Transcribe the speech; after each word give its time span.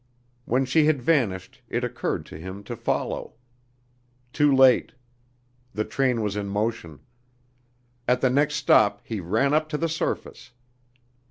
When 0.45 0.65
she 0.65 0.85
had 0.87 0.99
vanished 0.99 1.61
it 1.69 1.83
occurred 1.83 2.25
to 2.25 2.37
him 2.39 2.63
to 2.63 2.75
follow.... 2.75 3.35
Too 4.33 4.51
late. 4.51 4.93
The 5.75 5.85
train 5.85 6.21
was 6.23 6.35
in 6.35 6.47
motion. 6.47 7.01
At 8.07 8.19
the 8.19 8.31
next 8.31 8.55
stop 8.55 9.01
he 9.03 9.19
ran 9.19 9.53
up 9.53 9.69
to 9.69 9.77
the 9.77 9.87
surface. 9.89 10.53